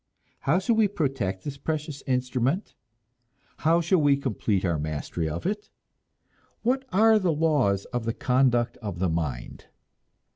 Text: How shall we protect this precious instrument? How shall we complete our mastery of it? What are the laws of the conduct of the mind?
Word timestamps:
How 0.39 0.57
shall 0.57 0.75
we 0.77 0.87
protect 0.87 1.43
this 1.43 1.59
precious 1.59 2.01
instrument? 2.07 2.73
How 3.57 3.81
shall 3.81 4.01
we 4.01 4.17
complete 4.17 4.65
our 4.65 4.79
mastery 4.79 5.29
of 5.29 5.45
it? 5.45 5.69
What 6.63 6.85
are 6.91 7.19
the 7.19 7.31
laws 7.31 7.85
of 7.93 8.05
the 8.05 8.13
conduct 8.15 8.77
of 8.77 8.97
the 8.97 9.09
mind? 9.09 9.67